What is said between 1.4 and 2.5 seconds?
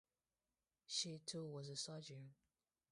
was a surgeon.